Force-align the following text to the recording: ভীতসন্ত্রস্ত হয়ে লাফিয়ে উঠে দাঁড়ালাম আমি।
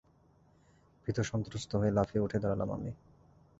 ভীতসন্ত্রস্ত 1.07 1.71
হয়ে 1.75 1.91
লাফিয়ে 1.91 2.23
উঠে 2.23 2.37
দাঁড়ালাম 2.39 2.69
আমি। 2.71 2.91